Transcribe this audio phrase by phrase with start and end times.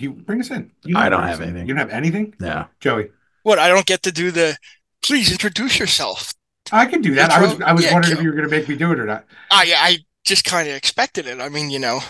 [0.00, 0.70] You bring us in.
[0.84, 1.48] You I don't have in.
[1.48, 1.66] anything.
[1.66, 2.66] You don't have anything, Yeah.
[2.78, 3.08] Joey.
[3.42, 3.58] What?
[3.58, 4.56] I don't get to do the.
[5.02, 6.34] Please introduce yourself.
[6.70, 7.32] I can do that.
[7.32, 8.18] I was I was Yeah, wondering Joe.
[8.20, 9.24] if you were going to make me do it or not.
[9.50, 11.40] Ah, I I just kind of expected it.
[11.40, 12.00] I mean, you know,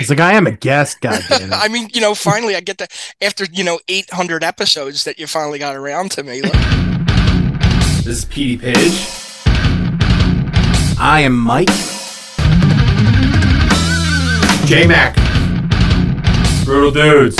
[0.00, 1.56] It's like I am a guest, God damn it.
[1.56, 2.88] I mean, you know, finally I get to
[3.22, 6.42] after you know 800 episodes that you finally got around to me.
[6.42, 6.52] Like,
[7.98, 9.06] This is Petey Page.
[10.98, 11.68] I am Mike.
[14.66, 15.16] J Mac.
[16.70, 17.36] Brutal Dudes.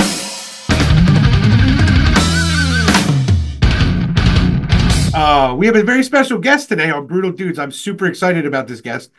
[5.14, 7.57] Uh, we have a very special guest today on Brutal Dudes.
[7.57, 9.13] I'm super excited about this guest.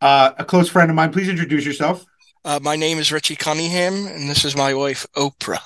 [0.00, 1.10] Uh, a close friend of mine.
[1.10, 2.06] Please introduce yourself.
[2.44, 5.58] uh, my name is Richie Cunningham, and this is my wife Oprah.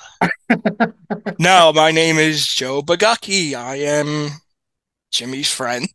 [1.37, 3.53] no, my name is Joe Bagaki.
[3.53, 4.29] I am
[5.11, 5.87] Jimmy's friend.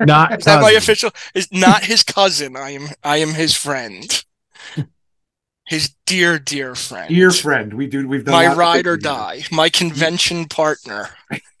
[0.00, 1.12] Not is that my official?
[1.36, 2.56] Is not his cousin.
[2.56, 2.88] I am.
[3.04, 4.24] I am his friend.
[5.70, 7.08] His dear, dear friend.
[7.08, 8.08] Dear friend, we do.
[8.08, 9.44] We've done my ride or die.
[9.52, 11.10] My convention partner.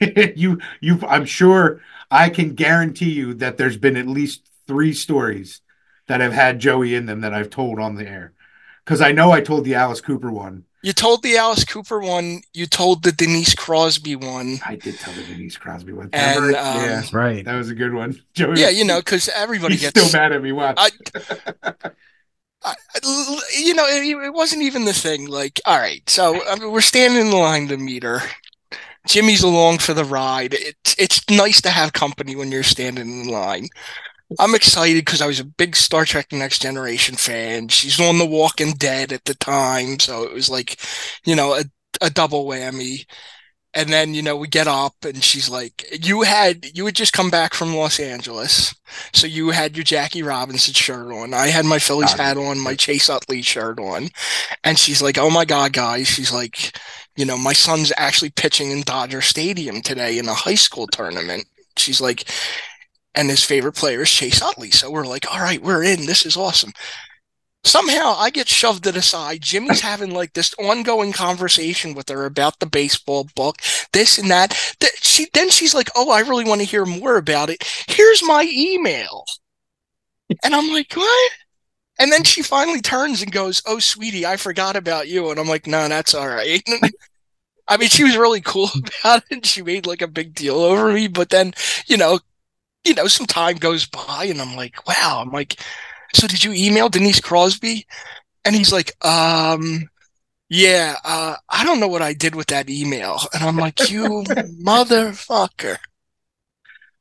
[0.34, 5.60] you you I'm sure I can guarantee you that there's been at least three stories
[6.08, 8.32] that have had Joey in them that I've told on the air.
[8.84, 10.64] Because I know I told the Alice Cooper one.
[10.82, 12.40] You told the Alice Cooper one.
[12.52, 14.58] You told the Denise Crosby one.
[14.66, 16.10] I did tell the Denise Crosby one.
[16.12, 17.44] And, um, yeah, Right.
[17.44, 18.20] that was a good one.
[18.34, 20.00] Joey Yeah, you know, because everybody he's gets.
[20.08, 20.50] still mad at me.
[20.50, 20.78] Watch.
[21.62, 21.72] I,
[23.56, 25.26] You know, it, it wasn't even the thing.
[25.26, 28.20] Like, all right, so I mean, we're standing in line to meet her.
[29.08, 30.54] Jimmy's along for the ride.
[30.54, 33.68] It's it's nice to have company when you're standing in line.
[34.40, 37.68] I'm excited because I was a big Star Trek: Next Generation fan.
[37.68, 40.78] She's on The Walking Dead at the time, so it was like,
[41.24, 41.64] you know, a
[42.02, 43.06] a double whammy.
[43.72, 47.12] And then you know we get up and she's like, "You had you had just
[47.12, 48.74] come back from Los Angeles."
[49.12, 51.34] So you had your Jackie Robinson shirt on.
[51.34, 54.08] I had my Phillies hat on, my Chase Utley shirt on.
[54.64, 56.08] And she's like, Oh my God, guys.
[56.08, 56.76] She's like,
[57.16, 61.46] you know, my son's actually pitching in Dodger Stadium today in a high school tournament.
[61.76, 62.28] She's like,
[63.14, 64.70] and his favorite player is Chase Utley.
[64.70, 66.06] So we're like, all right, we're in.
[66.06, 66.72] This is awesome.
[67.64, 69.40] Somehow I get shoved to the side.
[69.42, 73.56] Jimmy's having like this ongoing conversation with her about the baseball book,
[73.92, 74.50] this and that.
[74.80, 77.62] Th- She then she's like, "Oh, I really want to hear more about it.
[77.88, 79.24] Here's my email."
[80.44, 81.32] And I'm like, "What?"
[81.98, 85.48] And then she finally turns and goes, "Oh, sweetie, I forgot about you." And I'm
[85.48, 86.62] like, "No, that's all right."
[87.68, 88.70] I mean, she was really cool
[89.04, 89.46] about it.
[89.46, 91.54] She made like a big deal over me, but then,
[91.86, 92.20] you know,
[92.84, 95.60] you know, some time goes by and I'm like, "Wow." I'm like,
[96.14, 97.86] "So did you email Denise Crosby?"
[98.44, 99.88] And he's like, "Um,
[100.48, 104.24] yeah, uh, I don't know what I did with that email." And I'm like, "You
[104.64, 105.78] motherfucker."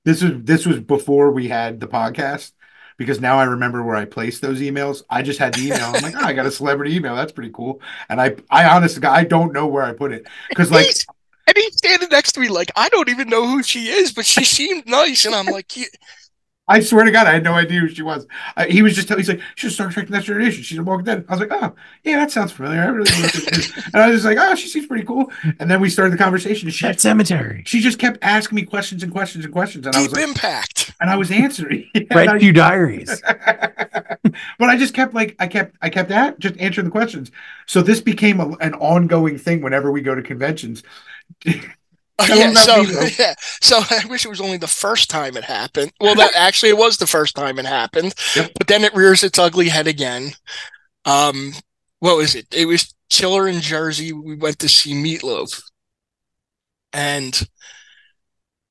[0.06, 2.52] this was this was before we had the podcast.
[2.98, 5.04] Because now I remember where I placed those emails.
[5.10, 5.86] I just had the email.
[5.86, 7.16] I'm like, oh, I got a celebrity email.
[7.16, 7.82] That's pretty cool.
[8.10, 11.06] And I, I honestly, I don't know where I put it because, like, He's-
[11.48, 14.26] and he's standing next to me like I don't even know who she is, but
[14.26, 15.86] she seemed nice, and I'm like, "You-
[16.70, 18.28] I swear to God, I had no idea who she was.
[18.56, 20.62] Uh, he was just telling, me he's like, she's Star Trek Next Generation.
[20.62, 21.26] She's a Walking Dead.
[21.28, 22.82] I was like, oh, yeah, that sounds familiar.
[22.82, 23.74] I really know this.
[23.92, 25.32] And I was just like, oh, she seems pretty cool.
[25.60, 26.68] And then we started the conversation.
[26.68, 27.66] And she, Pet Sematary.
[27.66, 29.88] she just kept asking me questions and questions and questions.
[29.88, 31.90] And I was like, impact." and I was answering.
[31.96, 33.22] And Red I- Q Diaries.
[33.26, 37.32] but I just kept like, I kept, I kept at just answering the questions.
[37.66, 40.84] So this became a, an ongoing thing whenever we go to conventions.
[42.22, 42.82] Oh, yeah, so
[43.18, 45.94] yeah, so I wish it was only the first time it happened.
[46.02, 48.52] Well, that actually it was the first time it happened, Yep.
[48.58, 50.32] but then it rears its ugly head again.
[51.06, 51.54] Um,
[52.00, 52.48] what was it?
[52.54, 54.12] It was Chiller in Jersey.
[54.12, 55.62] We went to see Meatloaf,
[56.92, 57.48] and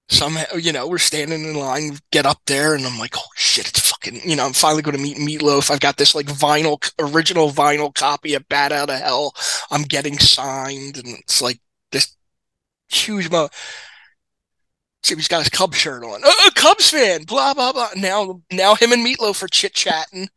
[0.08, 3.68] somehow, you know, we're standing in line, get up there, and I'm like, oh shit,
[3.68, 5.70] it's fucking, you know, I'm finally going to meet Meatloaf.
[5.70, 9.34] I've got this like vinyl, original vinyl copy of Bat Out of Hell.
[9.70, 11.60] I'm getting signed, and it's like
[11.92, 12.14] this
[12.88, 13.48] huge mo.
[15.02, 16.20] Jimmy's got his Cubs shirt on.
[16.24, 17.90] Oh, Cubs fan, blah blah blah.
[17.96, 20.28] Now, now him and Meatloaf are chit chatting,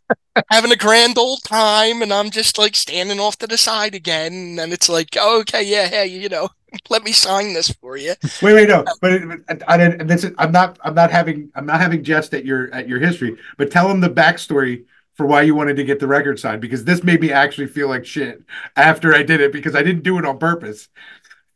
[0.50, 4.58] having a grand old time, and I'm just like standing off to the side again.
[4.60, 6.48] And it's like, oh, okay, yeah, hey, you know,
[6.90, 8.14] let me sign this for you.
[8.42, 9.88] Wait, wait, no, but it, I, I.
[10.04, 10.78] This is, I'm not.
[10.82, 11.50] I'm not having.
[11.54, 13.36] I'm not having jest at your at your history.
[13.56, 14.84] But tell him the backstory
[15.14, 17.88] for why you wanted to get the record signed because this made me actually feel
[17.88, 18.40] like shit
[18.76, 20.88] after I did it because I didn't do it on purpose.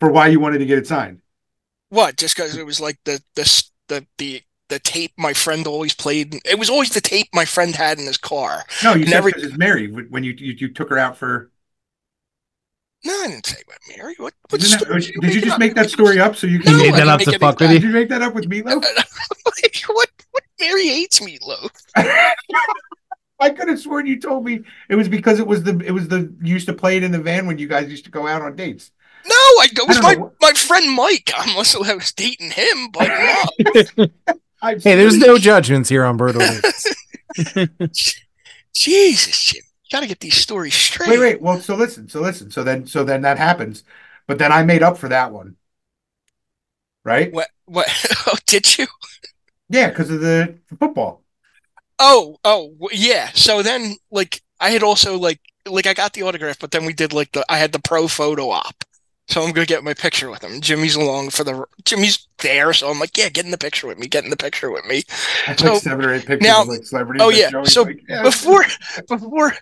[0.02, 1.20] For why you wanted to get it signed.
[1.90, 2.16] What?
[2.16, 6.34] Just because it was like the the the the the tape my friend always played.
[6.44, 8.64] It was always the tape my friend had in his car.
[8.82, 11.16] No, you said Never- because it's Mary when when you, you you took her out
[11.16, 11.52] for.
[13.04, 14.14] No, I didn't say about Mary.
[14.18, 14.34] What?
[14.50, 15.60] what Isn't that- story are did you making just up?
[15.60, 16.72] make that story up so you can?
[16.72, 17.88] You made I that up make to fuck of with Did you?
[17.90, 18.82] you make that up with Meatloaf?
[19.86, 20.10] what?
[20.32, 20.42] What?
[20.60, 21.70] Mary hates meatloaf.
[23.38, 26.08] I could have sworn you told me it was because it was the it was
[26.08, 28.26] the you used to play it in the van when you guys used to go
[28.26, 28.90] out on dates.
[29.52, 30.32] No, I, it was I my, don't know.
[30.40, 31.30] my friend Mike.
[31.36, 33.08] Unless I was dating him, but
[33.96, 34.06] no.
[34.62, 36.94] Hey, there's no judgments here on Brutal Dudes.
[38.72, 39.62] Jesus, Jim.
[39.82, 41.10] You gotta get these stories straight.
[41.10, 41.42] wait, wait.
[41.42, 43.82] Well, so listen, so listen, so then so then that happens,
[44.28, 45.56] but then I made up for that one,
[47.04, 47.32] right?
[47.32, 47.48] What?
[47.64, 47.88] What?
[48.28, 48.86] Oh, did you?
[49.68, 51.24] Yeah, because of the football.
[51.98, 53.30] Oh, oh, yeah.
[53.34, 56.92] So then, like, I had also like, like, I got the autograph, but then we
[56.92, 58.84] did like the, I had the pro photo op.
[59.28, 60.60] So I'm gonna get my picture with him.
[60.60, 63.98] Jimmy's along for the, Jimmy's there, so I'm like, yeah, get in the picture with
[63.98, 65.04] me, get in the picture with me.
[65.46, 67.22] I have So, like seven or eight pictures now- of like celebrities.
[67.22, 68.22] oh, yeah, so like, yeah.
[68.22, 68.64] Before,
[69.08, 69.54] before,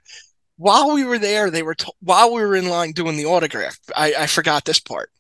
[0.57, 3.79] while we were there, they were t- while we were in line doing the autograph.
[3.95, 5.11] I, I forgot this part.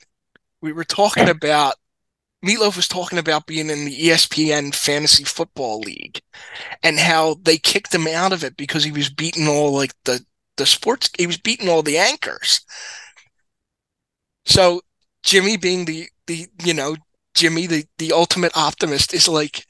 [0.62, 1.74] We were talking about
[2.44, 6.22] Meatloaf was talking about being in the ESPN Fantasy Football League
[6.82, 10.24] and how they kicked him out of it because he was beating all like the
[10.56, 11.10] the sports.
[11.18, 12.62] He was beating all the anchors.
[14.50, 14.82] So
[15.22, 16.96] Jimmy, being the the you know
[17.34, 19.64] Jimmy, the the ultimate optimist, is like.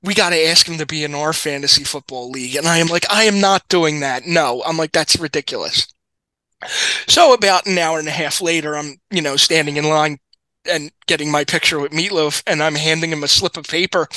[0.00, 2.54] We got to ask him to be in our fantasy football league.
[2.54, 4.26] And I am like, I am not doing that.
[4.26, 5.88] No, I'm like, that's ridiculous.
[7.06, 10.18] So about an hour and a half later, I'm, you know, standing in line
[10.68, 14.08] and getting my picture with Meatloaf, and I'm handing him a slip of paper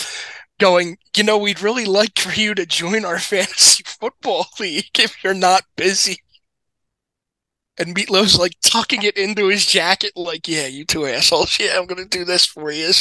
[0.59, 5.23] going, you know, we'd really like for you to join our fantasy football league if
[5.23, 6.19] you're not busy.
[7.81, 11.59] And Meatloaf's like tucking it into his jacket, like, yeah, you two assholes.
[11.59, 12.91] Yeah, I'm to do this for you.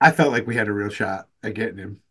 [0.00, 2.02] I felt like we had a real shot at getting him.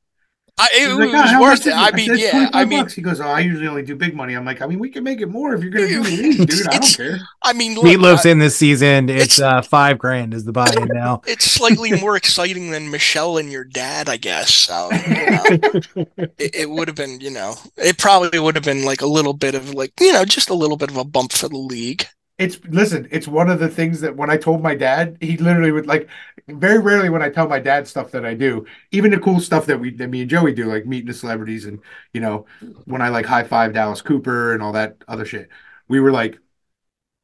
[0.57, 1.69] I, it, it like, "Oh, was how worth much it.
[1.69, 2.93] is I it?" mean, said, yeah, I mean, bucks.
[2.93, 5.03] he goes, "Oh, I usually only do big money." I'm like, I mean, we can
[5.03, 6.67] make it more if you're gonna do the league, dude.
[6.67, 7.19] I don't care.
[7.43, 9.09] I mean, look, Meatloaf's I- in this season.
[9.09, 11.21] It's It's- uh, five grand is the buy-in now.
[11.27, 14.55] it's slightly more exciting than Michelle and your dad, I guess.
[14.55, 15.43] So, you know,
[16.37, 19.33] it, it would have been, you know, it probably would have been like a little
[19.33, 22.05] bit of like, you know, just a little bit of a bump for the league.
[22.37, 23.07] It's listen.
[23.11, 26.09] It's one of the things that when I told my dad, he literally would like.
[26.47, 29.65] Very rarely when I tell my dad stuff that I do, even the cool stuff
[29.67, 31.79] that we that me and Joey do, like meeting the celebrities and
[32.13, 32.45] you know
[32.85, 35.49] when I like high five Dallas Cooper and all that other shit.
[35.87, 36.37] We were like,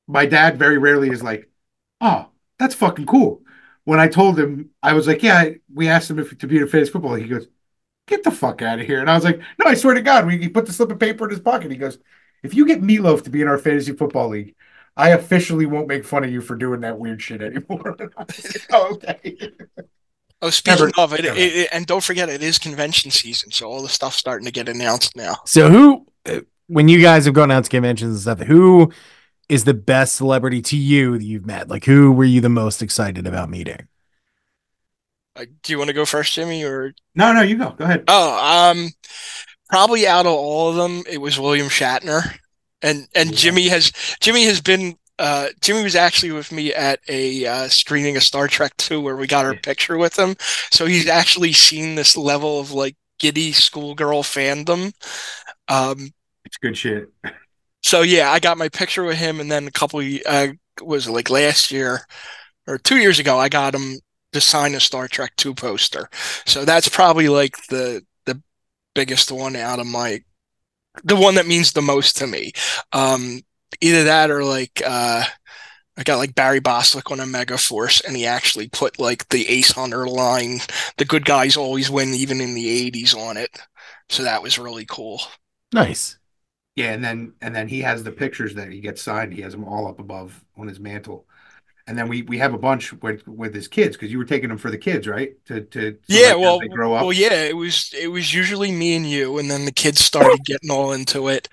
[0.08, 1.50] my dad very rarely is like,
[2.02, 2.30] "Oh,
[2.60, 3.44] that's fucking cool."
[3.84, 6.64] When I told him, I was like, "Yeah." We asked him if to be in
[6.64, 7.16] a fantasy football.
[7.16, 7.48] He goes,
[8.08, 10.26] "Get the fuck out of here!" And I was like, "No, I swear to God."
[10.28, 11.72] We, he put the slip of paper in his pocket.
[11.72, 12.00] He goes,
[12.44, 14.56] "If you get Meatloaf to be in our fantasy football league."
[14.98, 17.96] I officially won't make fun of you for doing that weird shit anymore.
[18.18, 19.52] I was like, oh, okay.
[20.42, 23.68] Oh, speaking Never- of it, it, it- and don't forget, it is convention season, so
[23.70, 25.36] all the stuff's starting to get announced now.
[25.46, 28.92] So who, uh, when you guys have gone out to conventions and stuff, who
[29.50, 31.68] is the best celebrity to you that you've met?
[31.70, 33.88] Like, who were you the most excited about meeting?
[35.36, 37.72] Uh, do you want to go first, Jimmy, or No, no, you go.
[37.72, 38.04] Go ahead.
[38.08, 38.90] Oh, um,
[39.70, 42.38] probably out of all of them, it was William Shatner,
[42.82, 43.38] and and Yeah.
[43.38, 44.96] Jimmy has Jimmy has been.
[45.20, 49.16] Uh, Jimmy was actually with me at a uh, screening of Star Trek Two where
[49.16, 50.36] we got our picture with him,
[50.72, 54.94] so he's actually seen this level of like giddy schoolgirl fandom.
[55.68, 56.10] Um,
[56.46, 57.10] It's good shit.
[57.84, 60.48] so yeah, I got my picture with him, and then a couple uh,
[60.82, 62.02] was like last year
[62.68, 64.00] or two years ago, I got him
[64.34, 66.10] to sign a Star Trek Two poster.
[66.48, 68.42] So that's probably like the the
[68.96, 70.22] biggest one out of my,
[71.04, 72.52] the one that means the most to me.
[72.92, 73.42] Um,
[73.80, 75.24] either that or like uh,
[75.98, 79.72] I got like Barry Bostwick on a Megaforce, and he actually put like the Ace
[79.72, 80.60] Hunter line,
[80.98, 83.58] the good guys always win, even in the '80s on it.
[84.10, 85.22] So that was really cool.
[85.74, 86.18] Nice.
[86.76, 89.34] Yeah, and then and then he has the pictures that he gets signed.
[89.34, 91.26] He has them all up above on his mantle.
[91.92, 94.48] And then we we have a bunch with with his kids because you were taking
[94.48, 95.34] them for the kids, right?
[95.48, 97.02] To to Yeah, well, they grow up.
[97.02, 100.44] well, yeah, it was it was usually me and you, and then the kids started
[100.46, 101.50] getting all into it,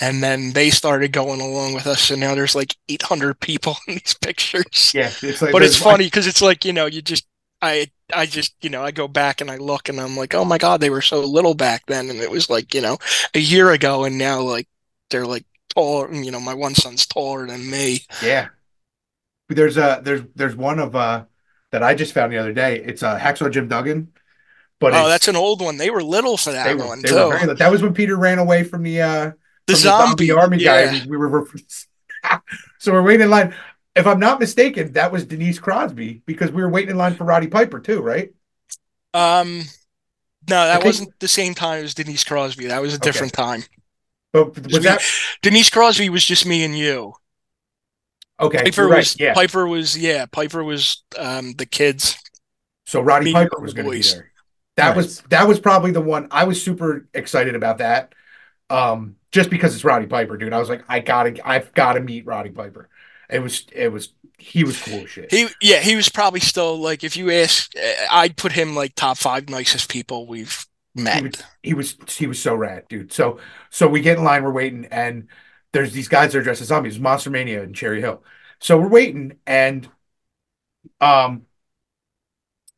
[0.00, 3.94] and then they started going along with us, and now there's like 800 people in
[3.94, 4.94] these pictures.
[4.94, 7.26] yeah, it's like But it's funny because it's like you know you just
[7.62, 10.44] I I just you know I go back and I look and I'm like oh
[10.44, 12.98] my god they were so little back then, and it was like you know
[13.34, 14.68] a year ago, and now like
[15.10, 16.12] they're like taller.
[16.14, 18.00] You know, my one son's taller than me.
[18.20, 18.48] Yeah.
[19.48, 21.24] There's a there's there's one of uh
[21.72, 22.80] that I just found the other day.
[22.80, 24.12] It's a uh Hacksaw Jim Duggan.
[24.78, 25.78] But oh, that's an old one.
[25.78, 27.14] They were little for that were, one they too.
[27.14, 29.30] were very, that was when Peter ran away from the uh
[29.66, 30.98] the from zombie, army yeah.
[30.98, 31.06] guy.
[31.06, 31.48] We were
[32.78, 33.54] so we're waiting in line.
[33.94, 37.24] If I'm not mistaken, that was Denise Crosby because we were waiting in line for
[37.24, 38.30] Roddy Piper too, right?
[39.14, 39.62] Um,
[40.48, 42.66] no, that wasn't the same time as Denise Crosby.
[42.66, 43.64] That was a different time.
[44.32, 45.00] But was me- that
[45.40, 47.14] Denise Crosby was just me and you.
[48.40, 48.64] Okay?
[48.64, 49.34] Piper right, was yeah.
[49.34, 50.26] Piper was yeah.
[50.26, 52.18] Piper was um the kids.
[52.86, 54.30] So Roddy Piper was going to be there.
[54.76, 58.14] That was that was probably the one I was super excited about that.
[58.68, 60.52] Um, just because it's Roddy Piper, dude.
[60.52, 62.88] I was like, I gotta, I've gotta meet Roddy Piper.
[63.28, 65.30] It was, it was, he was cool as shit.
[65.30, 68.94] He yeah, he was probably still like if you ask, uh, I'd put him like
[68.94, 71.22] top five nicest people we've he met.
[71.22, 73.12] was, he was, he was so rad, dude.
[73.12, 73.38] So,
[73.70, 75.28] so we get in line, we're waiting, and
[75.72, 78.22] there's these guys that are dressed as zombies, Monster Mania and Cherry Hill.
[78.60, 79.88] So we're waiting, and
[81.00, 81.46] um,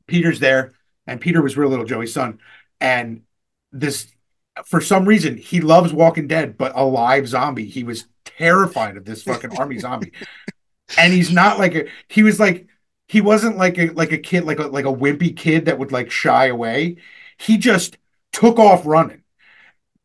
[0.06, 0.72] Peter's there,
[1.06, 2.40] and Peter was real little Joey's son,
[2.80, 3.22] and
[3.70, 4.08] this,
[4.64, 7.66] for some reason, he loves Walking Dead, but a live zombie.
[7.66, 10.12] He was terrified of this fucking army zombie,
[10.96, 11.88] and he's not like a.
[12.08, 12.66] He was like.
[13.10, 15.92] He wasn't like a like a kid like a like a wimpy kid that would
[15.92, 16.96] like shy away.
[17.38, 17.96] He just
[18.32, 19.22] took off running.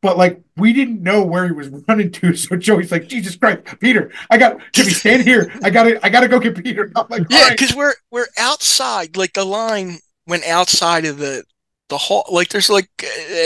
[0.04, 3.62] But like we didn't know where he was running to, so Joey's like, "Jesus Christ,
[3.80, 4.12] Peter!
[4.30, 5.52] I got Jimmy, stand here.
[5.64, 8.28] I gotta, I gotta go get Peter." I'm like, Yeah, "All right." because we're we're
[8.38, 9.16] outside.
[9.16, 11.46] Like the line went outside of the
[11.88, 12.26] the hall.
[12.30, 12.90] Like there's like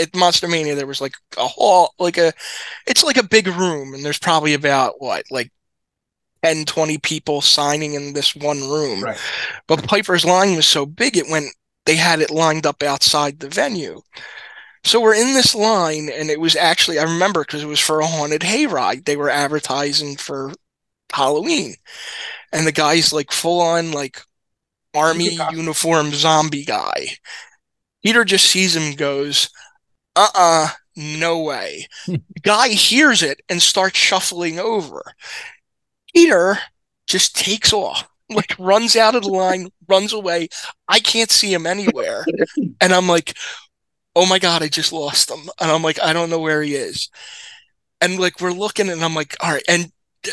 [0.00, 2.32] at Monster Mania, there was like a hall, like a,
[2.88, 5.52] it's like a big room, and there's probably about what like
[6.44, 9.04] 10, 20 people signing in this one room.
[9.04, 9.18] Right.
[9.68, 11.54] But Piper's line was so big, it went.
[11.86, 14.02] They had it lined up outside the venue.
[14.84, 18.00] So we're in this line, and it was actually I remember because it was for
[18.00, 19.04] a haunted hayride.
[19.04, 20.52] They were advertising for
[21.12, 21.74] Halloween,
[22.52, 24.22] and the guy's like full on like
[24.94, 27.10] army uniform zombie guy.
[28.04, 29.50] Peter just sees him, goes,
[30.16, 31.88] "Uh uh no way."
[32.42, 35.02] guy hears it and starts shuffling over.
[36.14, 36.58] Peter
[37.06, 40.48] just takes off, like runs out of the line, runs away.
[40.88, 42.24] I can't see him anywhere,
[42.80, 43.36] and I'm like,
[44.16, 46.74] "Oh my god, I just lost him!" And I'm like, "I don't know where he
[46.74, 47.08] is."
[48.00, 49.92] And like we're looking, and I'm like, "All right," and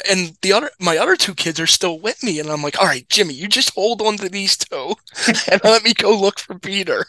[0.09, 2.87] and the other my other two kids are still with me and i'm like all
[2.87, 4.95] right jimmy you just hold on to these two
[5.51, 7.05] and let me go look for peter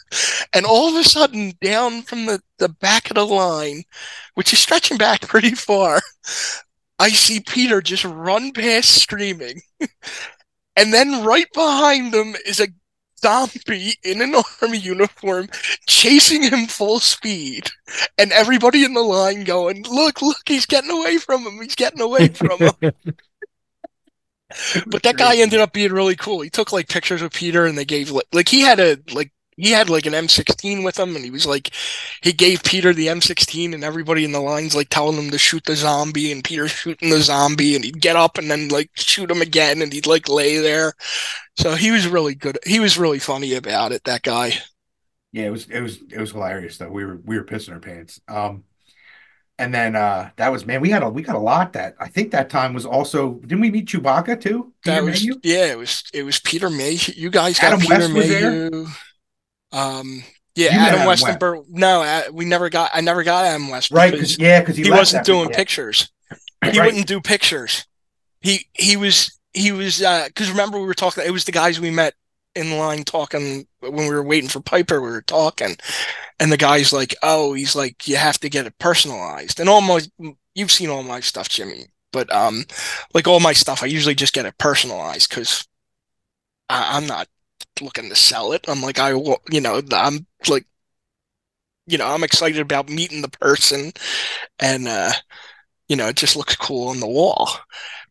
[0.53, 3.83] and all of a sudden down from the, the back of the line
[4.35, 5.99] which is stretching back pretty far
[6.99, 9.59] i see peter just run past screaming
[10.75, 12.67] and then right behind them is a
[13.21, 15.47] zombie in an army uniform
[15.87, 17.69] chasing him full speed
[18.17, 22.01] and everybody in the line going look look he's getting away from him he's getting
[22.01, 22.93] away from him
[24.87, 26.41] but that guy ended up being really cool.
[26.41, 29.31] He took like pictures of Peter and they gave like, like he had a like
[29.57, 31.71] he had like an M16 with him and he was like
[32.21, 35.63] he gave Peter the M16 and everybody in the lines like telling him to shoot
[35.65, 39.29] the zombie and Peter shooting the zombie and he'd get up and then like shoot
[39.29, 40.93] him again and he'd like lay there.
[41.57, 42.59] So he was really good.
[42.65, 44.53] He was really funny about it, that guy.
[45.31, 46.89] Yeah, it was, it was, it was hilarious though.
[46.89, 48.21] We were, we were pissing our pants.
[48.27, 48.63] Um,
[49.59, 51.73] and then uh, that was man, we had a, we got a lot.
[51.73, 53.39] That I think that time was also.
[53.39, 54.71] Didn't we meet Chewbacca too?
[54.85, 55.39] That Peter was Mayhew?
[55.41, 56.99] yeah, it was it was Peter May.
[57.15, 58.69] You guys got Adam Peter West was there?
[58.69, 58.87] Mayhew.
[59.71, 60.23] Um
[60.55, 61.31] yeah, You Adam Adam West West.
[61.33, 61.65] and Burt.
[61.69, 62.89] No, uh, we never got.
[62.93, 64.11] I never got Adam West right?
[64.13, 65.55] 'cause- yeah, because he, he wasn't doing yeah.
[65.55, 66.09] pictures.
[66.71, 66.87] He Right.
[66.87, 67.85] wouldn't do pictures.
[68.41, 71.23] He he was he was because remember we were talking.
[71.25, 72.15] It was the guys we met
[72.55, 74.99] in line talking when we were waiting for Piper.
[74.99, 75.77] We were talking,
[76.39, 79.81] and the guy's like, "Oh, he's like, you have to get it personalized." And all
[79.81, 79.99] my
[80.55, 82.65] you've seen all my stuff, Jimmy, but um,
[83.13, 85.67] like all my stuff, I usually just get it personalized because
[86.69, 87.27] I'm not
[87.81, 88.65] looking to sell it.
[88.67, 90.65] I'm like, I will, you know, I'm like,
[91.85, 93.91] you know, I'm excited about meeting the person,
[94.59, 95.11] and uh
[95.89, 97.49] you know, it just looks cool on the wall.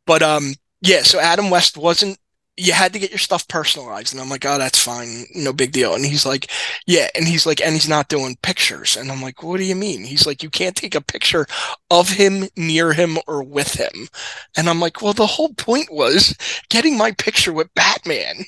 [0.07, 2.19] But um, yeah, so Adam West wasn't.
[2.57, 5.73] You had to get your stuff personalized, and I'm like, oh, that's fine, no big
[5.73, 5.95] deal.
[5.95, 6.51] And he's like,
[6.87, 9.77] yeah, and he's like, and he's not doing pictures, and I'm like, what do you
[9.77, 10.05] mean?
[10.05, 11.47] He's like, you can't take a picture
[11.91, 14.09] of him, near him, or with him.
[14.57, 16.37] And I'm like, well, the whole point was
[16.71, 18.45] getting my picture with Batman.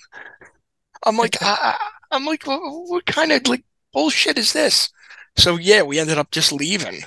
[1.08, 1.74] I'm like, I,
[2.10, 4.90] I'm like, what, what kind of like bullshit is this?
[5.36, 7.00] So yeah, we ended up just leaving.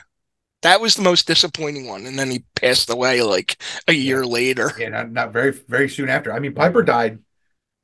[0.64, 4.72] That was the most disappointing one, and then he passed away like a year later.
[4.78, 6.34] Yeah, not, not very, very soon after.
[6.34, 7.20] I mean, Piper died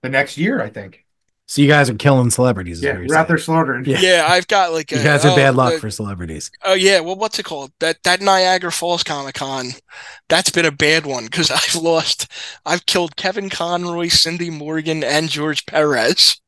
[0.04, 1.06] the next year, I think.
[1.50, 2.84] So you guys are killing celebrities.
[2.84, 3.28] Yeah, what you're we're out saying.
[3.28, 3.86] there slaughtering.
[3.86, 4.00] Yeah.
[4.02, 6.52] Yeah, I've got like a, You guys are oh, bad luck the- for celebrities.
[6.66, 7.72] Oh yeah, well, what's it called?
[7.80, 9.68] That that Niagara Falls Comic Con.
[10.28, 12.28] That's been a bad one because I've lost.
[12.66, 16.42] I've killed Kevin Conroy, Cindy Morgan, and George Perez,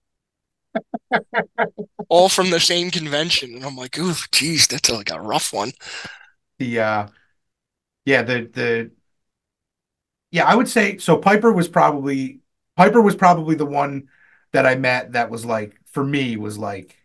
[2.09, 5.71] all from the same convention, and I'm like, ooh, geez, that's like a rough one.
[6.57, 7.07] The uh,
[8.05, 8.91] yeah, the the
[10.31, 11.17] yeah, I would say so.
[11.17, 12.39] Piper was probably
[12.75, 14.07] Piper was probably the one
[14.53, 16.97] that I met that was like for me was like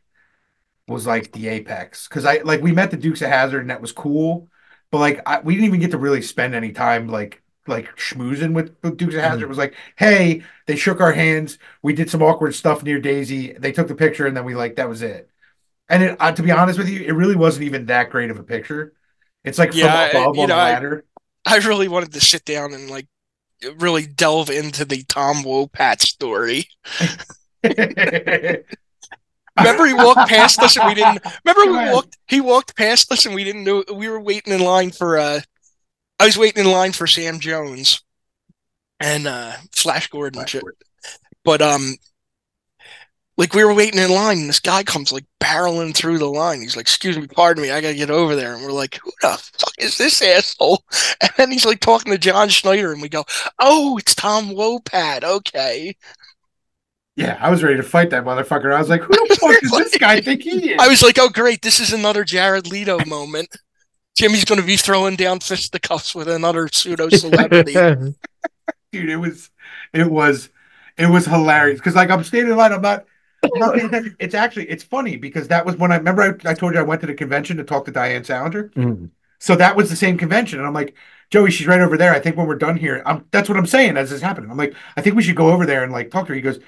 [0.87, 3.81] was like the apex because I like we met the Dukes of Hazzard and that
[3.81, 4.49] was cool,
[4.91, 8.53] but like I, we didn't even get to really spend any time like like schmoozing
[8.55, 9.45] with the Dukes of Hazzard.
[9.45, 13.53] It was like, hey, they shook our hands, we did some awkward stuff near Daisy,
[13.55, 15.31] they took the picture, and then we like that was it.
[15.89, 18.39] And it, uh, to be honest with you, it really wasn't even that great of
[18.39, 18.95] a picture.
[19.45, 21.05] It's like Yeah, from above you on know, the I- ladder.
[21.47, 23.07] I really wanted to sit down and like
[23.79, 26.69] really delve into the Tom Wopat story.
[29.57, 33.25] Remember he walked past us and we didn't remember we walked he walked past us
[33.25, 35.41] and we didn't know we were waiting in line for uh
[36.19, 38.03] I was waiting in line for Sam Jones
[38.99, 40.45] and uh Flash Gordon.
[40.47, 40.65] Shit.
[41.45, 41.95] But um
[43.37, 46.61] like we were waiting in line and this guy comes like barreling through the line.
[46.61, 48.55] He's like, excuse me, pardon me, I gotta get over there.
[48.55, 50.85] And we're like, who the fuck is this asshole?
[51.23, 53.25] And then he's like talking to John Schneider and we go,
[53.59, 55.97] Oh, it's Tom Wopat, okay.
[57.17, 58.75] Yeah, I was ready to fight that motherfucker.
[58.75, 60.81] I was like, who the fuck does this guy think he is?
[60.81, 63.49] I was like, oh great, this is another Jared Leto moment.
[64.17, 67.75] Jimmy's gonna be throwing down fisticuffs with another pseudo celebrity.
[68.95, 69.51] dude it was
[69.93, 70.49] it was
[70.97, 73.05] it was hilarious because like i'm standing in line i'm not,
[73.53, 74.17] I'm not paying attention.
[74.19, 76.83] it's actually it's funny because that was when i remember I, I told you i
[76.83, 79.11] went to the convention to talk to diane salinger Mm.
[79.41, 80.95] so that was the same convention and i'm like
[81.31, 83.67] joey she's right over there i think when we're done here i'm that's what i'm
[83.67, 86.11] saying as this happening i'm like i think we should go over there and like
[86.11, 86.59] talk to her he goes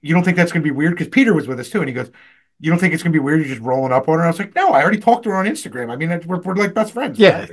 [0.00, 1.88] you don't think that's going to be weird because peter was with us too and
[1.88, 2.10] he goes
[2.60, 4.28] you don't think it's going to be weird you're just rolling up on her i
[4.28, 6.74] was like no i already talked to her on instagram i mean we're, we're like
[6.74, 7.46] best friends Yeah.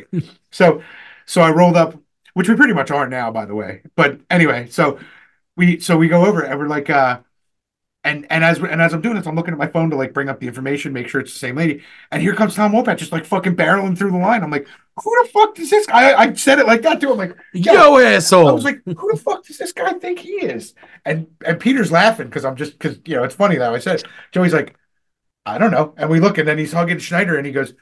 [0.51, 0.81] so
[1.25, 1.93] so I rolled up,
[2.33, 3.83] which we pretty much are now, by the way.
[3.95, 4.97] But anyway, so
[5.55, 7.19] we so we go over and we're like uh
[8.03, 10.13] and and as and as I'm doing this, I'm looking at my phone to like
[10.13, 11.83] bring up the information, make sure it's the same lady.
[12.11, 14.41] And here comes Tom Wopat just like fucking barreling through the line.
[14.41, 14.67] I'm like,
[15.03, 16.11] who the fuck does this guy?
[16.11, 17.11] I, I said it like that too.
[17.11, 18.47] I'm like, Yo, I asshole.
[18.47, 20.75] I was like, who the fuck does this guy think he is?
[21.05, 23.97] And and Peter's laughing because I'm just because you know it's funny that I said
[23.97, 24.07] it.
[24.31, 24.75] Joey's like,
[25.45, 25.93] I don't know.
[25.97, 27.73] And we look and then he's hugging Schneider and he goes,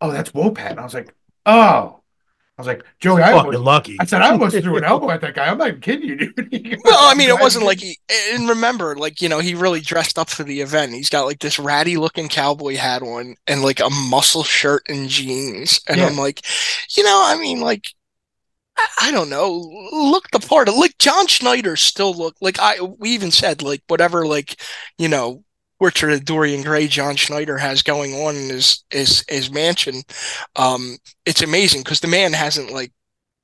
[0.00, 0.72] Oh, that's Wopat.
[0.72, 1.14] And I was like,
[1.46, 2.03] Oh.
[2.56, 3.96] I was like, Joey, I fucking almost, lucky.
[3.98, 5.46] I said I almost threw an elbow at that guy.
[5.48, 6.80] I'm not even kidding you, dude.
[6.84, 7.98] Well, I mean, it wasn't like he.
[8.32, 10.92] And remember, like you know, he really dressed up for the event.
[10.92, 15.08] He's got like this ratty looking cowboy hat on and like a muscle shirt and
[15.08, 15.80] jeans.
[15.88, 16.06] And Yeah.
[16.06, 16.42] I'm like,
[16.96, 17.92] you know, I mean, like,
[18.76, 19.52] I, I don't know,
[19.92, 20.68] look the part.
[20.68, 22.80] Like John Schneider still look like I.
[22.80, 24.60] We even said like whatever, like
[24.98, 25.42] you know.
[25.78, 30.02] Portrait of Dorian Gray John Schneider has going on in his his his mansion.
[30.56, 32.92] Um, it's amazing because the man hasn't like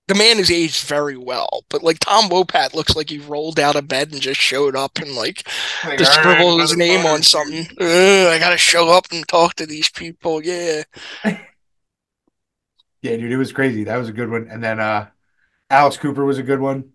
[0.08, 3.76] the man is aged very well, but like Tom Wopat looks like he rolled out
[3.76, 5.48] of bed and just showed up and like
[5.84, 7.66] Like, just "All right, scribbled his name on something.
[7.80, 10.42] I gotta show up and talk to these people.
[10.44, 10.82] Yeah,
[13.02, 13.84] Yeah, dude, it was crazy.
[13.84, 14.48] That was a good one.
[14.50, 15.10] And then uh
[15.70, 16.94] Alice Cooper was a good one.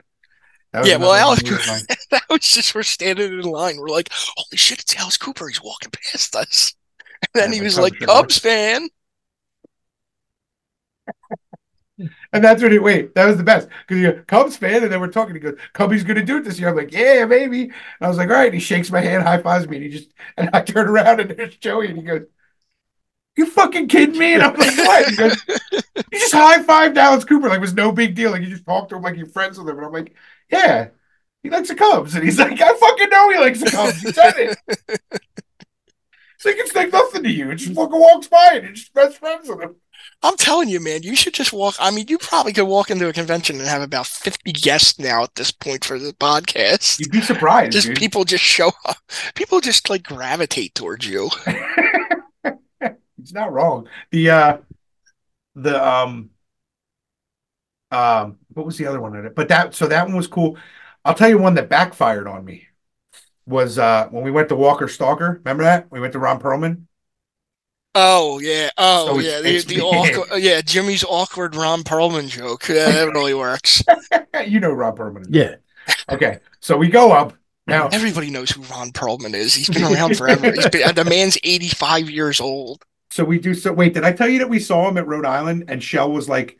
[0.84, 3.78] Yeah, well, Alice Cooper- that was just we're standing in line.
[3.78, 5.48] We're like, holy shit, it's Alice Cooper.
[5.48, 6.74] He's walking past us.
[7.34, 8.90] And then he was like, Cubs fan.
[12.34, 13.70] And that's what he wait, that was the best.
[13.88, 15.36] Because you're Cubs fan, and then we're talking.
[15.36, 16.70] He goes, Cubby's gonna do it this year.
[16.70, 17.64] I'm like, yeah, maybe.
[17.64, 18.54] And I was like, all right.
[18.54, 21.32] He shakes my hand, high fives me, and he just and I turn around and
[21.32, 22.24] there's Joey, and he goes,
[23.38, 24.34] You fucking kidding me?
[24.34, 25.10] And I'm like, what?
[25.10, 25.44] He goes,
[26.12, 28.32] You just high fived Alice Cooper, like it was no big deal.
[28.32, 29.78] Like you just talked to him like you're friends with him.
[29.78, 30.16] And I'm like,
[30.50, 30.90] Yeah,
[31.44, 32.16] he likes the Cubs.
[32.16, 34.02] And he's like, I fucking know he likes the Cubs.
[34.02, 34.58] He said it.
[36.36, 37.50] It's like it's like nothing to you.
[37.52, 39.76] It just fucking walks by and you're just best friends with him.
[40.22, 41.76] I'm telling you, man, you should just walk.
[41.80, 45.24] I mean, you probably could walk into a convention and have about 50 guests now
[45.24, 47.00] at this point for the podcast.
[47.00, 47.72] You'd be surprised.
[47.72, 47.98] Just dude.
[47.98, 48.98] people just show up.
[49.36, 51.30] People just like gravitate towards you.
[53.26, 53.88] It's not wrong.
[54.12, 54.58] The uh
[55.56, 56.32] the um
[57.92, 59.36] um what was the other one in it?
[59.36, 60.58] But that so that one was cool.
[61.04, 62.68] I'll tell you one that backfired on me
[63.48, 65.42] was uh when we went to Walker Stalker.
[65.44, 65.92] Remember that?
[65.92, 66.84] We went to Ron Perlman.
[67.94, 68.70] Oh yeah.
[68.78, 69.42] Oh So yeah.
[69.42, 72.68] The, the awkward, yeah, Jimmy's awkward Ron Perlman joke.
[72.68, 73.84] Yeah, that really works.
[74.46, 75.26] you know Ron Perlman.
[75.30, 75.56] Yeah.
[76.10, 76.40] Okay.
[76.60, 77.34] So we go up.
[77.68, 79.56] Now Everybody knows who Ron Perlman is.
[79.56, 80.52] He's been around forever.
[80.52, 82.84] He's been, the man's 85 years old.
[83.16, 85.26] So we do so wait, did I tell you that we saw him at Rhode
[85.26, 86.60] Island and Shell was like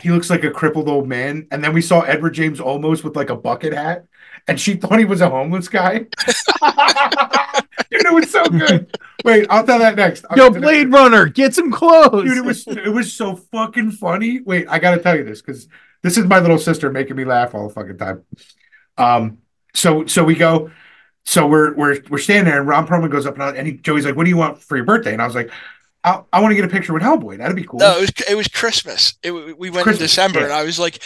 [0.00, 1.46] he looks like a crippled old man.
[1.52, 4.06] And then we saw Edward James Olmos with like a bucket hat,
[4.48, 5.98] and she thought he was a homeless guy.
[7.88, 8.98] Dude, it was so good.
[9.24, 10.24] Wait, I'll tell that next.
[10.28, 10.50] I'll Yo.
[10.50, 12.24] Blade Runner, get some clothes.
[12.24, 14.40] Dude, it was it was so fucking funny.
[14.40, 15.68] Wait, I gotta tell you this because
[16.02, 18.24] this is my little sister making me laugh all the fucking time.
[18.98, 19.38] Um,
[19.72, 20.72] so so we go,
[21.24, 23.74] so we're we're we're standing there, and Ron Perlman goes up and, I, and he,
[23.74, 25.50] Joey's like, "What do you want for your birthday?" And I was like,
[26.06, 27.36] "I, I want to get a picture with Hellboy.
[27.38, 29.14] That'd be cool." No, it was it was Christmas.
[29.22, 30.44] It, we went Christmas, in December, yeah.
[30.46, 31.02] and I was like,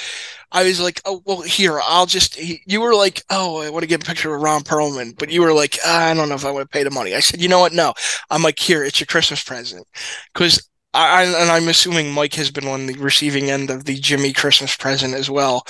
[0.52, 2.34] I was like, oh well, here I'll just.
[2.36, 5.30] He, you were like, oh, I want to get a picture with Ron Perlman, but
[5.30, 7.14] you were like, "Ah, I don't know if I want to pay the money.
[7.14, 7.72] I said, you know what?
[7.72, 7.94] No,
[8.30, 9.86] I'm like, here, it's your Christmas present,
[10.32, 10.66] because.
[10.92, 14.32] I, I- and I'm assuming Mike has been on the receiving end of the Jimmy
[14.32, 15.64] Christmas present as well.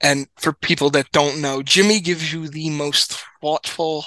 [0.00, 4.06] And for people that don't know, Jimmy gives you the most thoughtful,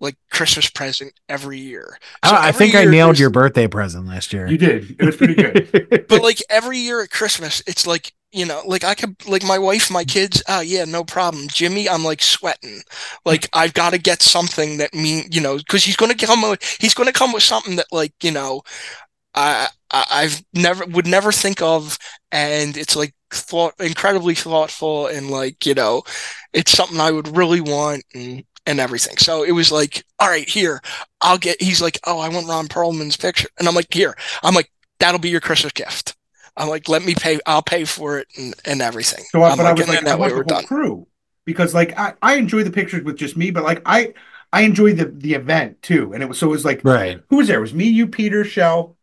[0.00, 1.98] like Christmas present every year.
[2.22, 4.46] I, So I every think I nailed your birthday present last year.
[4.46, 4.96] You did.
[4.98, 6.06] It was pretty good.
[6.08, 9.58] But like every year at Christmas, it's like, you know, like I could, like my
[9.58, 11.48] wife, my kids, oh yeah, no problem.
[11.48, 12.82] Jimmy, I'm like sweating.
[13.24, 16.42] Like I've got to get something that mean, you know, because he's going to come,
[16.42, 18.62] with, he's going to come with something that like, you know,
[19.34, 21.98] I, I I've never would never think of,
[22.32, 26.02] and it's like thought incredibly thoughtful and like you know,
[26.52, 29.16] it's something I would really want and and everything.
[29.18, 30.80] So it was like, all right, here
[31.20, 31.60] I'll get.
[31.62, 35.20] He's like, oh, I want Ron Perlman's picture, and I'm like, here, I'm like, that'll
[35.20, 36.14] be your Christmas gift.
[36.56, 37.38] I'm like, let me pay.
[37.46, 39.24] I'll pay for it and, and everything.
[39.24, 40.64] So, I- I'm but I was like, then I that way want we're whole done.
[40.64, 41.06] crew
[41.44, 44.14] because, like, I, I enjoy the pictures with just me, but like, I
[44.52, 47.20] I enjoy the the event too, and it was so it was like, right.
[47.28, 47.58] who was there?
[47.58, 48.96] It was me, you, Peter, Shell.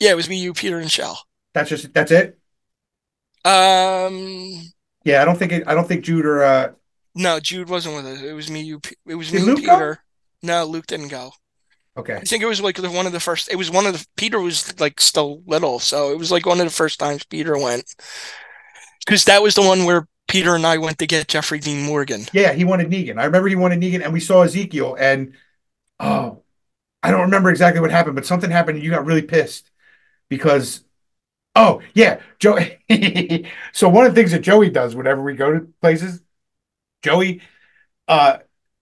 [0.00, 1.20] Yeah, it was me, you, Peter, and Shell.
[1.54, 2.38] That's just that's it.
[3.44, 4.72] Um,
[5.04, 6.72] Yeah, I don't think it, I don't think Jude or uh
[7.14, 8.22] no, Jude wasn't with us.
[8.22, 8.80] It was me, you.
[9.06, 9.78] It was Did me, Luke and go?
[9.78, 9.98] Peter.
[10.42, 11.32] No, Luke didn't go.
[11.96, 12.16] okay.
[12.16, 13.50] I think it was like the, one of the first.
[13.50, 14.06] It was one of the.
[14.16, 17.58] Peter was like still little, so it was like one of the first times Peter
[17.58, 17.94] went.
[19.04, 22.26] Because that was the one where Peter and I went to get Jeffrey Dean Morgan.
[22.32, 23.18] Yeah, he wanted Negan.
[23.18, 25.32] I remember he wanted Negan, and we saw Ezekiel, and
[26.00, 26.42] oh,
[27.02, 29.70] I don't remember exactly what happened, but something happened, and you got really pissed
[30.28, 30.84] because,
[31.56, 32.58] oh yeah, Joe.
[33.72, 36.22] so one of the things that Joey does whenever we go to places,
[37.02, 37.42] Joey,
[38.06, 38.38] uh,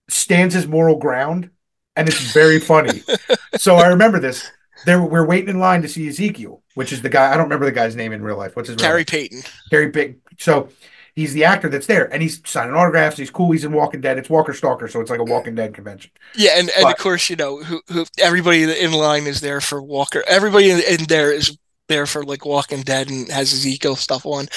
[0.09, 1.49] stands his moral ground,
[1.95, 3.03] and it's very funny.
[3.57, 4.49] so I remember this.
[4.85, 7.31] There, we're waiting in line to see Ezekiel, which is the guy.
[7.33, 8.55] I don't remember the guy's name in real life.
[8.55, 9.05] What's his Gary name?
[9.05, 9.41] Payton.
[9.71, 10.19] Gary Big.
[10.37, 10.69] So
[11.15, 13.17] he's the actor that's there, and he's signing autographs.
[13.17, 13.51] He's cool.
[13.51, 14.19] He's in Walking Dead.
[14.19, 16.11] It's Walker Stalker, so it's like a Walking Dead convention.
[16.35, 19.81] Yeah, and, and of course, you know, who who everybody in line is there for
[19.81, 20.23] Walker.
[20.27, 24.47] Everybody in, in there is there for like Walking Dead and has Ezekiel stuff on.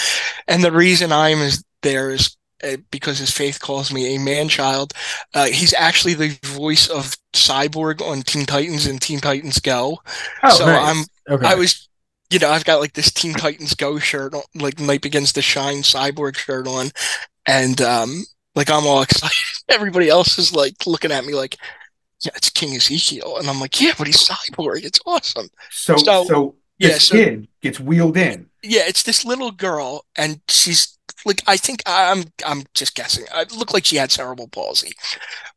[0.46, 2.36] And the reason I'm is there is
[2.90, 4.92] because his faith calls me a man child.
[5.34, 9.98] Uh, he's actually the voice of Cyborg on Teen Titans and Teen Titans Go.
[10.42, 10.96] Oh, so nice.
[10.96, 11.46] I'm Okay.
[11.46, 11.88] I was,
[12.30, 15.42] you know, I've got like this Teen Titans Go shirt, on, like Night Begins to
[15.42, 16.90] Shine Cyborg shirt on,
[17.46, 19.36] and um, like I'm all excited.
[19.68, 21.56] Everybody else is like looking at me like,
[22.20, 24.84] yeah, it's King Ezekiel, and I'm like, yeah, but he's Cyborg.
[24.84, 25.48] It's awesome.
[25.70, 28.48] So, so, So- yeah, this so- kid gets wheeled in.
[28.62, 33.24] Yeah, it's this little girl, and she's like, I think I'm, I'm just guessing.
[33.34, 34.92] It looked like she had cerebral palsy,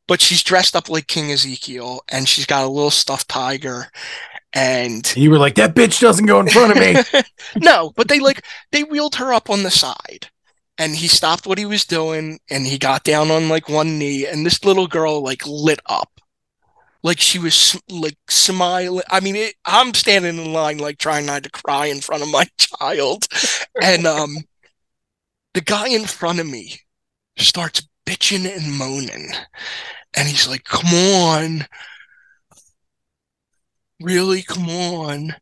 [0.07, 3.87] but she's dressed up like King Ezekiel, and she's got a little stuffed tiger,
[4.53, 7.23] and you were like, that bitch doesn't go in front of me.
[7.55, 10.29] no, but they like they wheeled her up on the side.
[10.77, 14.25] And he stopped what he was doing and he got down on like one knee
[14.25, 16.09] and this little girl like lit up.
[17.03, 19.03] Like she was like smiling.
[19.11, 22.31] I mean, it, I'm standing in line like trying not to cry in front of
[22.31, 23.27] my child.
[23.81, 24.37] And um
[25.53, 26.79] the guy in front of me
[27.37, 29.31] starts bitching and moaning.
[30.15, 31.67] And he's like, "Come on.
[33.99, 34.41] Really?
[34.43, 35.35] Come on."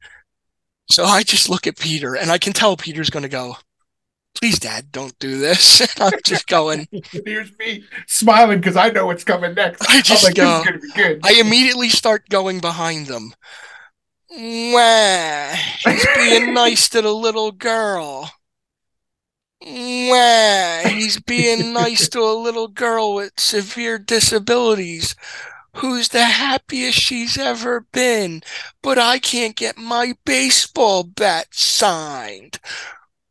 [0.89, 3.55] So I just look at Peter and I can tell Peter's going to go,
[4.35, 5.81] please, Dad, don't do this.
[6.01, 6.87] And I'm just going,
[7.25, 9.81] Here's me smiling because I know what's coming next.
[9.89, 11.19] I just like, this go, is gonna be good.
[11.23, 13.33] I immediately start going behind them.
[14.29, 15.53] Wah,
[15.85, 18.31] he's being nice to the little girl.
[19.63, 25.15] He's being nice to a little girl with severe disabilities
[25.75, 28.41] who's the happiest she's ever been,
[28.81, 32.59] but I can't get my baseball bat signed.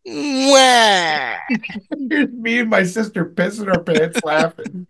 [0.07, 1.35] Wah.
[2.09, 4.87] Here's me and my sister pissing our pants laughing.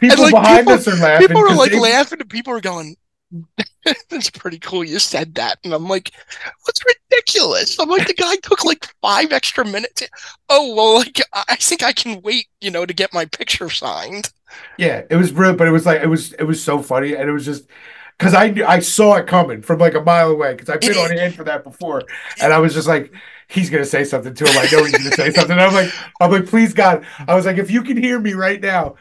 [0.00, 1.28] People like, behind people- us are laughing.
[1.28, 2.96] People are like they- laughing and people are going,
[4.10, 4.84] That's pretty cool.
[4.84, 5.58] You said that.
[5.64, 6.12] And I'm like,
[6.64, 7.78] what's ridiculous?
[7.78, 10.02] I'm like, the guy took like five extra minutes.
[10.48, 14.32] Oh, well, like, I think I can wait, you know, to get my picture signed.
[14.78, 17.28] Yeah, it was real, but it was like it was it was so funny, and
[17.28, 17.66] it was just
[18.18, 20.96] because I knew I saw it coming from like a mile away because I've been
[20.96, 22.02] on hand for that before,
[22.40, 23.12] and I was just like,
[23.48, 24.56] he's gonna say something to him.
[24.56, 25.52] I know he's gonna say something.
[25.52, 28.32] And I'm like, I'm like, please God, I was like, if you can hear me
[28.32, 28.96] right now,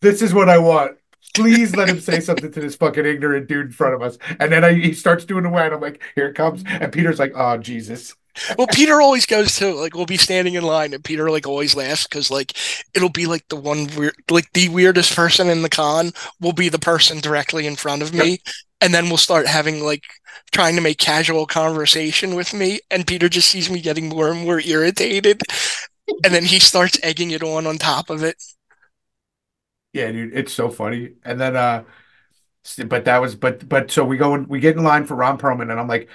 [0.00, 0.96] this is what I want.
[1.34, 4.18] Please let him say something to this fucking ignorant dude in front of us.
[4.40, 6.64] And then I, he starts doing the way, and I'm like, here it comes.
[6.66, 8.14] And Peter's like, oh Jesus.
[8.56, 11.74] Well, Peter always goes to like we'll be standing in line and Peter like always
[11.74, 12.56] laughs because like
[12.94, 16.68] it'll be like the one weird like the weirdest person in the con will be
[16.68, 18.38] the person directly in front of me
[18.80, 20.04] and then we'll start having like
[20.52, 24.44] trying to make casual conversation with me and Peter just sees me getting more and
[24.44, 25.42] more irritated
[26.24, 28.36] and then he starts egging it on on top of it.
[29.92, 31.12] Yeah, dude, it's so funny.
[31.24, 31.84] And then uh
[32.86, 35.38] but that was but but so we go and we get in line for Ron
[35.38, 36.08] Perlman and I'm like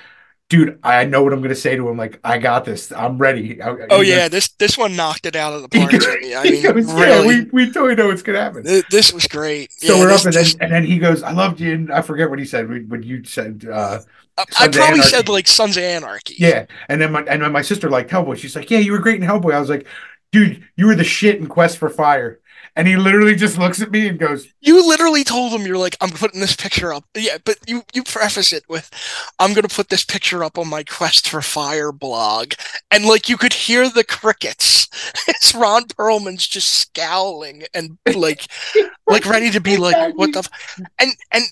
[0.47, 1.97] dude, I know what I'm gonna say to him.
[1.97, 2.91] Like, I got this.
[2.91, 3.59] I'm ready.
[3.61, 5.91] I- Oh yeah, this this one knocked it out of the park.
[5.93, 8.63] I mean, goes, yeah, we, we totally know what's gonna happen.
[8.63, 9.71] th- this was great.
[9.71, 11.91] So yeah, we're this up, and then, and then he goes, "I loved you." And
[11.91, 12.69] I forget what he said.
[12.69, 14.01] When you said, uh,
[14.38, 16.35] I- I Sons of probably said like Sons of Anarchy.
[16.38, 18.38] "Yeah," and then my and then my sister liked Hellboy.
[18.38, 19.88] She's like, "Yeah, you were great in Hellboy." I was like,
[20.31, 22.39] "Dude, you were the shit in Quest for Fire."
[22.77, 25.95] And he literally just looks at me and goes, You literally told him you're like,
[26.01, 27.05] I'm putting this picture up.
[27.15, 28.91] Yeah, but you you preface it with,
[29.39, 32.53] I'm gonna put this picture up on my Quest for Fire blog,
[32.91, 34.88] and like you could hear the crickets.
[35.27, 38.47] It's Ron Perlman's just scowling and like
[39.07, 40.79] like ready to be like, what the, f-?
[40.99, 41.43] and and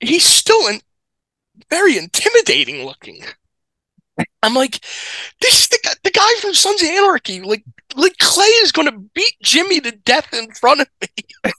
[0.00, 0.80] he's still in,
[1.68, 3.24] very intimidating looking.
[4.42, 4.80] I'm like,
[5.40, 7.40] this is the guy, the guy from Sons of Anarchy.
[7.40, 7.64] Like,
[7.96, 11.52] like Clay is going to beat Jimmy to death in front of me,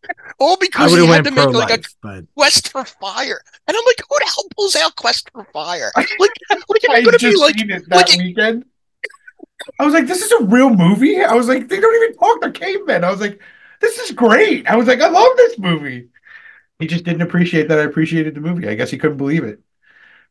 [0.38, 3.40] all because would he had to make like a but quest for fire.
[3.66, 5.90] And I'm like, who the hell pulls out quest for fire?
[5.96, 8.64] Like, like I it's going to be just like, that like weekend.
[9.78, 12.40] I was like, "This is a real movie." I was like, "They don't even talk
[12.40, 13.40] to cavemen." I was like,
[13.80, 16.08] "This is great." I was like, "I love this movie."
[16.78, 18.68] He just didn't appreciate that I appreciated the movie.
[18.68, 19.60] I guess he couldn't believe it.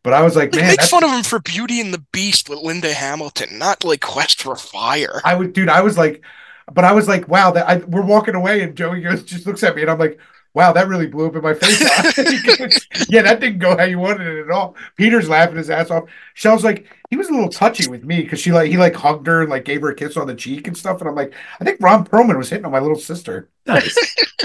[0.03, 2.49] But I was like, like "Man, make fun of him for Beauty and the Beast
[2.49, 5.21] with Linda Hamilton, not like quest for fire.
[5.25, 5.69] I would, dude.
[5.69, 6.23] I was like,
[6.71, 7.51] but I was like, wow.
[7.51, 10.17] That I, we're walking away, and Joey goes, just looks at me, and I'm like,
[10.53, 11.79] wow, that really blew up in my face.
[13.09, 14.75] Yeah, that didn't go how you wanted it at all.
[14.95, 16.03] Peter's laughing his ass off.
[16.35, 19.25] Shell's like, he was a little touchy with me because she like he like hugged
[19.25, 21.33] her and like gave her a kiss on the cheek and stuff, and I'm like,
[21.59, 23.97] I think Ron Perlman was hitting on my little sister, nice.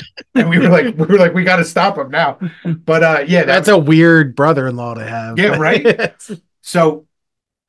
[0.35, 2.39] and we were like, we were like, we got to stop him now.
[2.65, 5.39] But uh, yeah, That's that's a weird brother-in-law to have.
[5.39, 6.15] Yeah, right?
[6.63, 7.07] So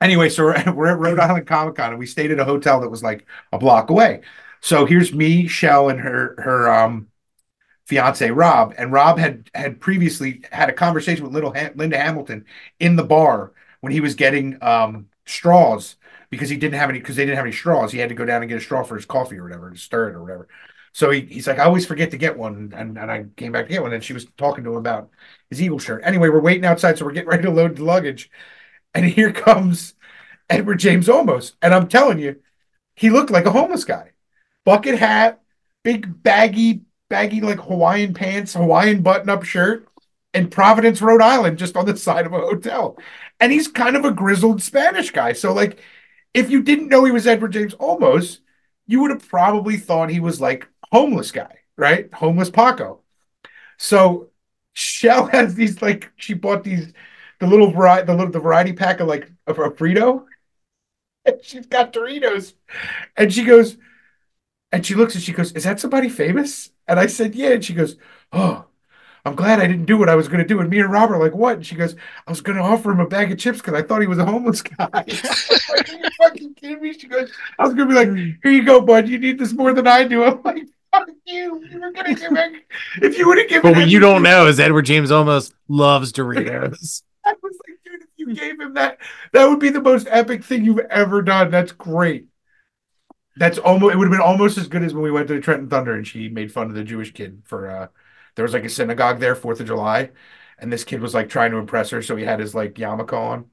[0.02, 2.46] anyway, so we're at, we're at Rhode Island Comic Con and we stayed at a
[2.46, 4.22] hotel that was like a block away.
[4.62, 7.08] So here's me, Shell, and her her um
[7.86, 12.46] fiance Rob, and Rob had had previously had a conversation with little ha- Linda Hamilton
[12.80, 15.96] in the bar when he was getting um straws
[16.30, 17.92] because he didn't have any because they didn't have any straws.
[17.92, 19.78] He had to go down and get a straw for his coffee or whatever to
[19.78, 20.48] stir it or whatever.
[20.94, 23.66] So he, he's like, I always forget to get one, and, and I came back
[23.68, 25.10] to get one, and she was talking to him about
[25.50, 26.02] his Eagle shirt.
[26.06, 28.32] Anyway, we're waiting outside, so we're getting ready to load the luggage,
[28.94, 29.94] and here comes
[30.50, 32.38] Edward James Olmos, and I'm telling you,
[32.96, 34.12] he looked like a homeless guy,
[34.64, 35.42] bucket hat,
[35.84, 36.82] big baggy,
[37.16, 39.88] baggy like Hawaiian pants, Hawaiian button-up shirt,
[40.34, 42.98] in Providence, Rhode Island, just on the side of a hotel,
[43.40, 45.32] and he's kind of a grizzled Spanish guy.
[45.32, 45.80] So like,
[46.34, 48.40] if you didn't know he was Edward James Olmos,
[48.86, 52.14] you would have probably thought he was like homeless guy, right?
[52.14, 53.00] Homeless Paco.
[53.78, 54.32] So
[54.74, 56.92] Shell has these like she bought these
[57.40, 60.26] the little variety the little the variety pack of like of a Frito,
[61.24, 62.56] and she's got Doritos,
[63.16, 63.78] and she goes,
[64.74, 67.66] and she looks and she goes, "Is that somebody famous?" And I said, "Yeah," and
[67.66, 67.98] she goes,
[68.32, 68.66] "Oh."
[69.26, 70.60] I'm glad I didn't do what I was going to do.
[70.60, 71.56] And me and Robert are like, what?
[71.56, 71.96] And she goes,
[72.28, 74.20] I was going to offer him a bag of chips because I thought he was
[74.20, 74.88] a homeless guy.
[74.94, 76.94] Like, Are you fucking kidding me?
[76.94, 78.38] She goes, I was going to be like, mm.
[78.44, 79.08] here you go, bud.
[79.08, 80.24] You need this more than I do.
[80.26, 81.66] I'm like, fuck you.
[81.66, 82.62] You were going to give me,
[83.02, 86.14] if you would have given But what you don't know is Edward James Olmos loves
[86.14, 87.02] Doritos.
[87.26, 89.00] I was like, dude, if you gave him that,
[89.34, 91.50] that would be the most epic thing you've ever done.
[91.50, 92.28] That's great.
[93.38, 95.42] That's almost it would have been almost as good as when we went to the
[95.42, 97.88] Trenton Thunder and she made fun of the Jewish kid for uh
[98.36, 100.12] there was like a synagogue there, Fourth of July,
[100.60, 103.14] and this kid was like trying to impress her, so he had his like yarmulke
[103.14, 103.50] on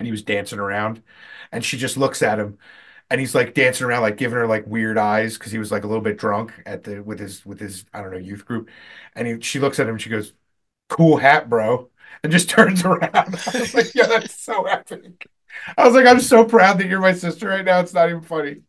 [0.00, 1.02] and he was dancing around,
[1.52, 2.58] and she just looks at him
[3.10, 5.84] and he's like dancing around, like giving her like weird eyes because he was like
[5.84, 8.70] a little bit drunk at the with his with his I don't know youth group,
[9.16, 10.34] and he she looks at him and she goes,
[10.90, 11.90] "Cool hat, bro,"
[12.24, 13.14] and just turns around.
[13.14, 15.28] I was like, "Yeah, that's so epic."
[15.76, 17.80] I was like, "I'm so proud that you're my sister right now.
[17.80, 18.62] It's not even funny."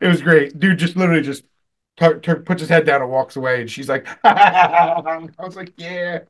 [0.00, 0.78] It was great, dude.
[0.78, 1.44] Just literally just
[1.96, 6.20] puts his head down and walks away, and she's like, I was like, "Yeah."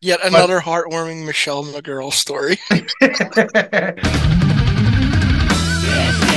[0.00, 2.56] Yet another heartwarming Michelle McGirl story.